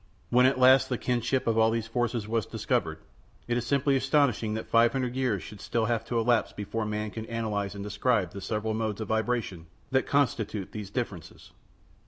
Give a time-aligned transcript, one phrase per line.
[0.31, 2.97] When at last the kinship of all these forces was discovered,
[3.47, 7.27] it is simply astounding that 500 years should still have to elapse before men could
[7.27, 11.51] analyze and describe the several modes of vibration that constitute these differences.